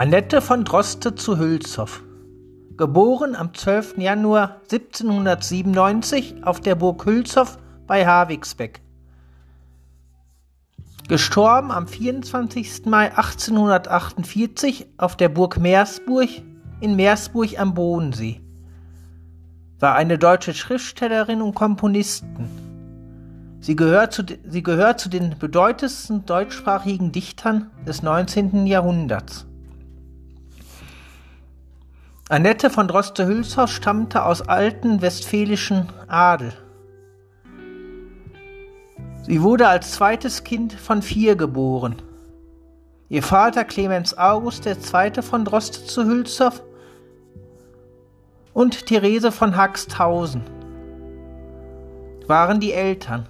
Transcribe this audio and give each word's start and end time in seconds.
Annette 0.00 0.40
von 0.40 0.64
Droste 0.64 1.14
zu 1.14 1.36
Hülshoff. 1.36 2.02
Geboren 2.78 3.36
am 3.36 3.52
12. 3.52 3.98
Januar 3.98 4.62
1797 4.62 6.42
auf 6.42 6.62
der 6.62 6.74
Burg 6.74 7.04
Hülshoff 7.04 7.58
bei 7.86 8.06
Havigsbeck. 8.06 8.80
Gestorben 11.06 11.70
am 11.70 11.86
24. 11.86 12.86
Mai 12.86 13.10
1848 13.14 14.86
auf 14.96 15.16
der 15.16 15.28
Burg 15.28 15.58
Meersburg 15.58 16.30
in 16.80 16.96
Meersburg 16.96 17.60
am 17.60 17.74
Bodensee. 17.74 18.40
War 19.80 19.96
eine 19.96 20.16
deutsche 20.16 20.54
Schriftstellerin 20.54 21.42
und 21.42 21.54
Komponistin. 21.54 22.48
Sie 23.60 23.76
gehört, 23.76 24.14
zu, 24.14 24.22
sie 24.48 24.62
gehört 24.62 24.98
zu 24.98 25.10
den 25.10 25.38
bedeutendsten 25.38 26.24
deutschsprachigen 26.24 27.12
Dichtern 27.12 27.70
des 27.86 28.02
19. 28.02 28.64
Jahrhunderts. 28.66 29.44
Annette 32.30 32.70
von 32.70 32.86
Droste-Hülshoff 32.86 33.72
stammte 33.72 34.24
aus 34.24 34.40
alten 34.40 35.02
westfälischen 35.02 35.88
Adel. 36.06 36.52
Sie 39.26 39.42
wurde 39.42 39.66
als 39.66 39.90
zweites 39.90 40.44
Kind 40.44 40.72
von 40.72 41.02
vier 41.02 41.34
geboren. 41.34 41.96
Ihr 43.08 43.24
Vater 43.24 43.64
Clemens 43.64 44.16
August 44.16 44.64
II. 44.64 45.22
von 45.22 45.44
Droste 45.44 45.84
zu 45.84 46.04
Hülshoff 46.04 46.62
und 48.52 48.86
Therese 48.86 49.32
von 49.32 49.56
Haxthausen 49.56 50.42
waren 52.28 52.60
die 52.60 52.72
Eltern. 52.72 53.28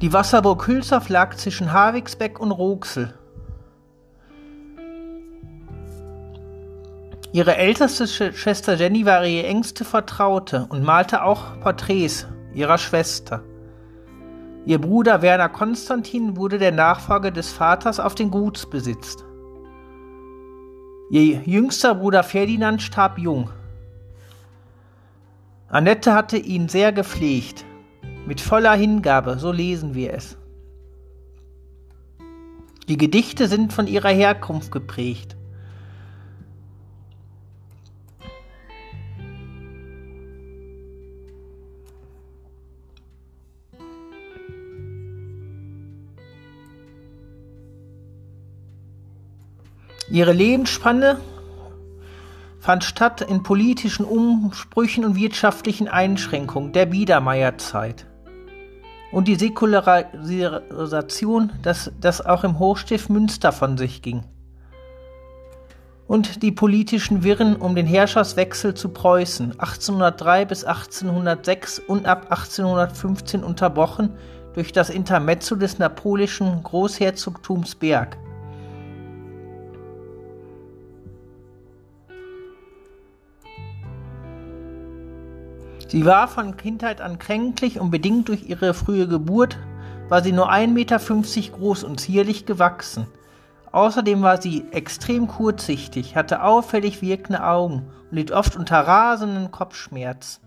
Die 0.00 0.12
Wasserburg 0.12 0.68
Hülshoff 0.68 1.08
lag 1.08 1.34
zwischen 1.34 1.72
Havigsbeck 1.72 2.38
und 2.38 2.52
Roxel. 2.52 3.12
Ihre 7.32 7.56
älteste 7.56 8.08
Schwester 8.08 8.74
Jenny 8.74 9.06
war 9.06 9.24
ihre 9.24 9.46
engste 9.46 9.84
Vertraute 9.84 10.66
und 10.68 10.82
malte 10.82 11.22
auch 11.22 11.60
Porträts 11.60 12.26
ihrer 12.52 12.76
Schwester. 12.76 13.44
Ihr 14.66 14.80
Bruder 14.80 15.22
Werner 15.22 15.48
Konstantin 15.48 16.36
wurde 16.36 16.58
der 16.58 16.72
Nachfolger 16.72 17.30
des 17.30 17.52
Vaters 17.52 18.00
auf 18.00 18.16
den 18.16 18.32
Gutsbesitz. 18.32 19.24
Ihr 21.10 21.42
jüngster 21.44 21.94
Bruder 21.94 22.24
Ferdinand 22.24 22.82
starb 22.82 23.18
jung. 23.18 23.50
Annette 25.68 26.14
hatte 26.14 26.36
ihn 26.36 26.68
sehr 26.68 26.92
gepflegt, 26.92 27.64
mit 28.26 28.40
voller 28.40 28.74
Hingabe, 28.74 29.38
so 29.38 29.52
lesen 29.52 29.94
wir 29.94 30.14
es. 30.14 30.36
Die 32.88 32.96
Gedichte 32.96 33.46
sind 33.46 33.72
von 33.72 33.86
ihrer 33.86 34.10
Herkunft 34.10 34.72
geprägt. 34.72 35.36
Ihre 50.10 50.32
Lebensspanne 50.32 51.20
fand 52.58 52.82
statt 52.82 53.20
in 53.20 53.44
politischen 53.44 54.04
Umsprüchen 54.04 55.04
und 55.04 55.14
wirtschaftlichen 55.14 55.86
Einschränkungen 55.86 56.72
der 56.72 56.86
Biedermeierzeit. 56.86 58.06
Und 59.12 59.28
die 59.28 59.36
Säkularisation, 59.36 61.52
das, 61.62 61.92
das 62.00 62.26
auch 62.26 62.42
im 62.42 62.58
Hochstift 62.58 63.08
Münster 63.08 63.52
von 63.52 63.78
sich 63.78 64.02
ging. 64.02 64.24
Und 66.08 66.42
die 66.42 66.50
politischen 66.50 67.22
Wirren 67.22 67.54
um 67.54 67.76
den 67.76 67.86
Herrscherswechsel 67.86 68.74
zu 68.74 68.88
Preußen 68.88 69.60
1803 69.60 70.44
bis 70.44 70.64
1806 70.64 71.78
und 71.78 72.06
ab 72.06 72.24
1815 72.30 73.44
unterbrochen 73.44 74.10
durch 74.54 74.72
das 74.72 74.90
Intermezzo 74.90 75.54
des 75.54 75.78
napolischen 75.78 76.64
Großherzogtums 76.64 77.76
Berg. 77.76 78.18
Sie 85.90 86.04
war 86.04 86.28
von 86.28 86.56
Kindheit 86.56 87.00
an 87.00 87.18
kränklich 87.18 87.80
und 87.80 87.90
bedingt 87.90 88.28
durch 88.28 88.48
ihre 88.48 88.74
frühe 88.74 89.08
Geburt 89.08 89.58
war 90.08 90.22
sie 90.22 90.30
nur 90.30 90.48
1,50 90.48 90.68
Meter 90.68 90.98
groß 90.98 91.82
und 91.82 91.98
zierlich 91.98 92.46
gewachsen. 92.46 93.08
Außerdem 93.72 94.22
war 94.22 94.40
sie 94.40 94.66
extrem 94.70 95.26
kurzsichtig, 95.26 96.14
hatte 96.14 96.44
auffällig 96.44 97.02
wirkende 97.02 97.42
Augen 97.42 97.88
und 98.08 98.16
litt 98.16 98.30
oft 98.30 98.54
unter 98.54 98.78
rasenden 98.78 99.50
Kopfschmerz. 99.50 100.40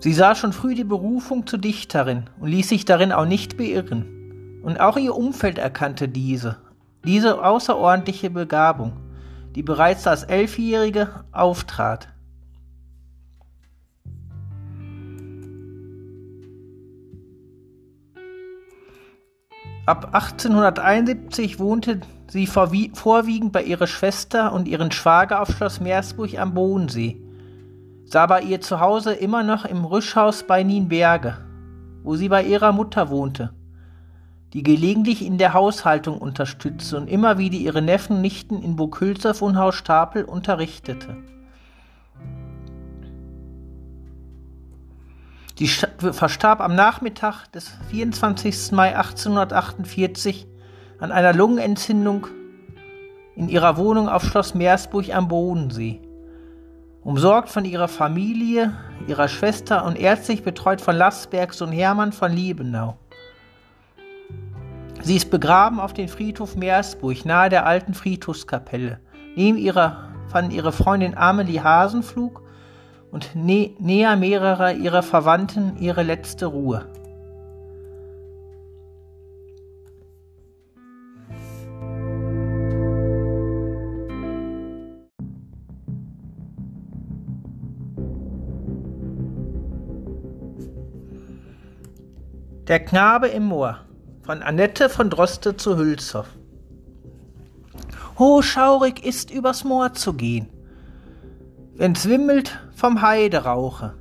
Sie 0.00 0.12
sah 0.12 0.34
schon 0.34 0.52
früh 0.52 0.74
die 0.74 0.84
Berufung 0.84 1.46
zur 1.46 1.60
Dichterin 1.60 2.24
und 2.40 2.50
ließ 2.50 2.68
sich 2.68 2.84
darin 2.84 3.10
auch 3.10 3.24
nicht 3.24 3.56
beirren. 3.56 4.60
Und 4.62 4.80
auch 4.80 4.98
ihr 4.98 5.16
Umfeld 5.16 5.56
erkannte 5.56 6.08
diese, 6.08 6.58
diese 7.04 7.44
außerordentliche 7.44 8.30
Begabung, 8.30 8.92
die 9.54 9.62
bereits 9.62 10.06
als 10.06 10.22
Elfjährige 10.22 11.08
auftrat. 11.32 12.08
Ab 19.84 20.14
1871 20.14 21.58
wohnte 21.58 22.00
sie 22.28 22.46
vorwiegend 22.46 23.52
bei 23.52 23.64
ihrer 23.64 23.88
Schwester 23.88 24.52
und 24.52 24.68
ihren 24.68 24.92
Schwager 24.92 25.42
auf 25.42 25.50
Schloss 25.50 25.80
Meersburg 25.80 26.38
am 26.38 26.54
Bodensee, 26.54 27.20
sah 28.04 28.26
bei 28.26 28.42
ihr 28.42 28.60
zu 28.60 28.78
Hause 28.78 29.12
immer 29.12 29.42
noch 29.42 29.64
im 29.64 29.84
Rüschhaus 29.84 30.44
bei 30.44 30.62
Nienberge, 30.62 31.36
wo 32.04 32.14
sie 32.14 32.28
bei 32.28 32.44
ihrer 32.44 32.70
Mutter 32.70 33.10
wohnte 33.10 33.52
die 34.52 34.62
gelegentlich 34.62 35.24
in 35.24 35.38
der 35.38 35.54
Haushaltung 35.54 36.18
unterstützte 36.18 36.98
und 36.98 37.08
immer 37.08 37.38
wieder 37.38 37.56
ihre 37.56 37.80
Neffen 37.80 38.16
und 38.16 38.22
Nichten 38.22 38.62
in 38.62 38.76
Burg 38.76 39.00
Hülshoff 39.00 39.40
und 39.40 39.56
Haus 39.56 39.74
Stapel 39.74 40.24
unterrichtete. 40.24 41.16
Sie 45.58 45.68
verstarb 45.68 46.60
am 46.60 46.74
Nachmittag 46.74 47.46
des 47.52 47.70
24. 47.90 48.72
Mai 48.72 48.96
1848 48.96 50.46
an 50.98 51.12
einer 51.12 51.32
Lungenentzündung 51.32 52.26
in 53.36 53.48
ihrer 53.48 53.76
Wohnung 53.76 54.08
auf 54.08 54.24
Schloss 54.24 54.54
Meersburg 54.54 55.14
am 55.14 55.28
Bodensee. 55.28 56.00
Umsorgt 57.02 57.48
von 57.48 57.64
ihrer 57.64 57.88
Familie, 57.88 58.72
ihrer 59.06 59.28
Schwester 59.28 59.84
und 59.84 59.98
ärztlich 59.98 60.42
betreut 60.42 60.80
von 60.80 60.96
Lassbergs 60.96 61.60
und 61.62 61.72
Hermann 61.72 62.12
von 62.12 62.32
Liebenau. 62.32 62.98
Sie 65.04 65.16
ist 65.16 65.30
begraben 65.30 65.80
auf 65.80 65.92
dem 65.92 66.06
Friedhof 66.08 66.54
Meersburg, 66.54 67.24
nahe 67.24 67.48
der 67.48 67.66
alten 67.66 67.92
Friedhofskapelle. 67.92 69.00
Neben 69.34 69.58
ihrer 69.58 70.12
fanden 70.28 70.52
ihre 70.52 70.70
Freundin 70.70 71.16
Amelie 71.16 71.60
Hasenflug 71.60 72.40
und 73.10 73.34
nä 73.34 73.74
näher 73.80 74.16
mehrerer 74.16 74.74
ihrer 74.74 75.02
Verwandten 75.02 75.76
ihre 75.76 76.04
letzte 76.04 76.46
Ruhe. 76.46 76.86
Der 92.68 92.84
Knabe 92.84 93.26
im 93.26 93.42
Moor 93.42 93.80
von 94.22 94.40
Annette 94.40 94.88
von 94.88 95.10
Droste 95.10 95.56
zu 95.56 95.76
Hülshoff. 95.76 96.28
Oh, 98.16 98.40
schaurig 98.40 99.04
ist 99.04 99.32
übers 99.32 99.64
Moor 99.64 99.94
zu 99.94 100.12
gehen, 100.12 100.48
wenn's 101.74 102.06
wimmelt 102.06 102.60
vom 102.74 103.02
Heiderauche, 103.02 103.94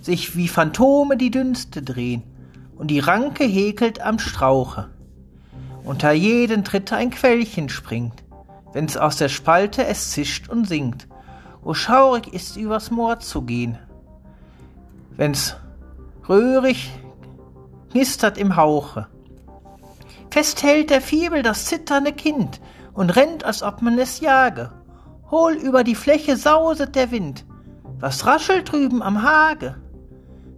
sich 0.00 0.34
wie 0.34 0.48
Phantome 0.48 1.18
die 1.18 1.30
Dünste 1.30 1.82
drehen 1.82 2.22
und 2.76 2.90
die 2.90 3.00
Ranke 3.00 3.44
häkelt 3.44 4.00
am 4.00 4.18
Strauche. 4.18 4.88
Unter 5.84 6.12
jeden 6.12 6.64
Tritt 6.64 6.90
ein 6.94 7.10
Quellchen 7.10 7.68
springt, 7.68 8.24
wenn's 8.72 8.96
aus 8.96 9.16
der 9.16 9.28
Spalte 9.28 9.84
es 9.84 10.12
zischt 10.12 10.48
und 10.48 10.66
singt. 10.66 11.06
Oh, 11.62 11.74
schaurig 11.74 12.32
ist 12.32 12.56
übers 12.56 12.90
Moor 12.90 13.20
zu 13.20 13.42
gehen, 13.42 13.76
wenn's 15.16 15.56
röhrig 16.26 16.90
knistert 17.90 18.38
im 18.38 18.56
Hauche 18.56 19.08
Fest 20.34 20.64
hält 20.64 20.90
der 20.90 21.00
Fiebel 21.00 21.42
das 21.42 21.66
zitternde 21.66 22.12
Kind 22.12 22.60
und 22.92 23.14
rennt, 23.14 23.44
als 23.44 23.62
ob 23.62 23.82
man 23.82 23.96
es 24.00 24.18
jage. 24.18 24.72
Hohl 25.30 25.52
über 25.52 25.84
die 25.84 25.94
Fläche 25.94 26.36
sauset 26.36 26.96
der 26.96 27.12
Wind. 27.12 27.46
Was 28.00 28.26
raschelt 28.26 28.72
drüben 28.72 29.00
am 29.00 29.22
Hage? 29.22 29.76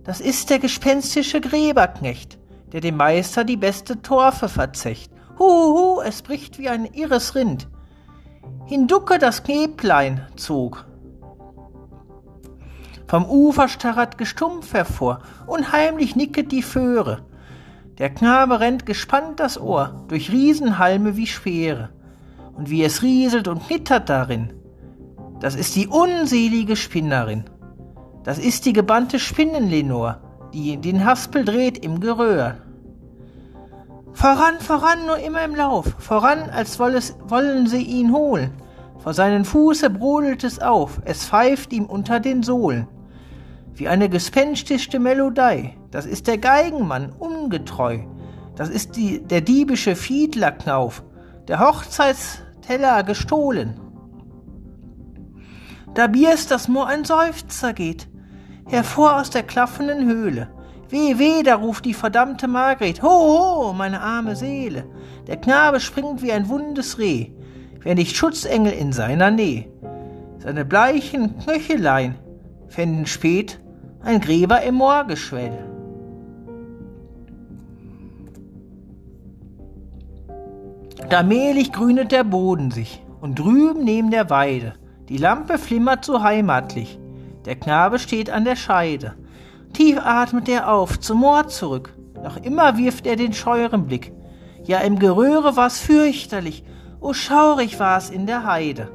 das 0.02 0.22
ist 0.22 0.48
der 0.48 0.60
gespenstische 0.60 1.42
Gräberknecht, 1.42 2.38
der 2.72 2.80
dem 2.80 2.96
Meister 2.96 3.44
die 3.44 3.58
beste 3.58 4.00
Torfe 4.00 4.48
verzecht. 4.48 5.12
Huhuhu, 5.38 6.00
es 6.00 6.22
bricht 6.22 6.58
wie 6.58 6.70
ein 6.70 6.86
irres 6.86 7.34
Rind. 7.34 7.68
Hinducke 8.64 9.18
das 9.18 9.42
Knäblein 9.42 10.26
zog. 10.36 10.86
Vom 13.06 13.26
Ufer 13.26 13.68
starret 13.68 14.16
gestumpf 14.16 14.72
hervor, 14.72 15.20
unheimlich 15.46 16.16
nicket 16.16 16.50
die 16.50 16.62
Föhre. 16.62 17.26
Der 17.98 18.10
Knabe 18.10 18.60
rennt 18.60 18.84
gespannt 18.84 19.40
das 19.40 19.58
Ohr 19.58 20.04
durch 20.08 20.30
Riesenhalme 20.30 21.16
wie 21.16 21.26
Speere. 21.26 21.88
Und 22.54 22.70
wie 22.70 22.84
es 22.84 23.02
rieselt 23.02 23.48
und 23.48 23.66
knittert 23.66 24.08
darin, 24.08 24.52
das 25.40 25.54
ist 25.54 25.76
die 25.76 25.88
unselige 25.88 26.76
Spinnerin. 26.76 27.44
Das 28.24 28.38
ist 28.38 28.66
die 28.66 28.72
gebannte 28.72 29.18
Spinnenlenor, 29.18 30.20
die 30.52 30.78
den 30.78 31.04
Haspel 31.04 31.44
dreht 31.44 31.84
im 31.84 32.00
Geröhr. 32.00 32.56
Voran, 34.12 34.58
voran, 34.60 35.06
nur 35.06 35.18
immer 35.18 35.44
im 35.44 35.54
Lauf, 35.54 35.94
voran, 35.98 36.50
als 36.50 36.78
wollen 36.78 37.66
sie 37.66 37.82
ihn 37.82 38.12
holen. 38.12 38.50
Vor 38.98 39.12
seinen 39.12 39.44
Fuße 39.44 39.90
brodelt 39.90 40.42
es 40.42 40.58
auf, 40.58 41.00
es 41.04 41.26
pfeift 41.26 41.72
ihm 41.72 41.84
unter 41.84 42.18
den 42.18 42.42
Sohlen. 42.42 42.88
Wie 43.76 43.88
eine 43.88 44.08
gespenstische 44.08 44.98
Melodei, 44.98 45.76
das 45.90 46.06
ist 46.06 46.28
der 46.28 46.38
Geigenmann, 46.38 47.12
ungetreu. 47.12 47.98
Das 48.56 48.70
ist 48.70 48.96
die, 48.96 49.22
der 49.22 49.42
diebische 49.42 49.96
Fiedlerknauf, 49.96 51.04
der 51.46 51.60
Hochzeitsteller 51.60 53.02
gestohlen. 53.02 53.78
Da 55.92 56.06
bierst 56.06 56.50
das 56.50 56.68
Moor 56.68 56.86
ein 56.86 57.04
Seufzer 57.04 57.74
geht, 57.74 58.08
hervor 58.66 59.20
aus 59.20 59.28
der 59.28 59.42
klaffenden 59.42 60.08
Höhle. 60.08 60.48
Weh, 60.88 61.18
weh, 61.18 61.42
da 61.42 61.56
ruft 61.56 61.84
die 61.84 61.92
verdammte 61.92 62.48
Margret, 62.48 63.02
ho, 63.02 63.08
ho, 63.08 63.72
meine 63.74 64.00
arme 64.00 64.36
Seele. 64.36 64.86
Der 65.26 65.36
Knabe 65.36 65.80
springt 65.80 66.22
wie 66.22 66.32
ein 66.32 66.48
wundes 66.48 66.98
Reh, 66.98 67.32
wär 67.80 67.94
nicht 67.94 68.16
Schutzengel 68.16 68.72
in 68.72 68.94
seiner 68.94 69.30
Nähe. 69.30 69.66
Seine 70.38 70.64
bleichen 70.64 71.38
Knöchelein 71.40 72.14
fänden 72.68 73.04
spät 73.04 73.60
ein 74.06 74.20
Gräber 74.20 74.62
im 74.62 74.76
Moorgeschwell. 74.76 75.64
Da 81.10 81.22
mehlig 81.22 81.72
grünet 81.72 82.10
der 82.12 82.24
Boden 82.24 82.70
sich, 82.70 83.02
und 83.20 83.38
drüben 83.38 83.84
neben 83.84 84.10
der 84.10 84.30
Weide, 84.30 84.74
die 85.08 85.18
Lampe 85.18 85.58
flimmert 85.58 86.04
so 86.04 86.22
heimatlich, 86.22 86.98
der 87.44 87.56
Knabe 87.56 87.98
steht 87.98 88.30
an 88.30 88.44
der 88.44 88.56
Scheide, 88.56 89.14
Tief 89.76 89.98
atmet 90.02 90.48
er 90.48 90.72
auf, 90.72 90.98
zum 91.00 91.18
Moor 91.18 91.48
zurück. 91.48 91.92
Noch 92.22 92.38
immer 92.38 92.78
wirft 92.78 93.06
er 93.06 93.16
den 93.16 93.34
scheuren 93.34 93.86
Blick. 93.86 94.10
Ja, 94.64 94.78
im 94.78 94.98
Geröhre 94.98 95.54
war's 95.54 95.80
fürchterlich. 95.80 96.64
O 96.98 97.12
schaurig 97.12 97.78
war's 97.78 98.08
in 98.08 98.26
der 98.26 98.46
Heide. 98.46 98.88